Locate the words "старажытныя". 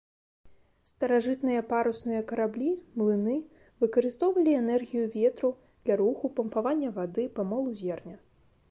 0.91-1.61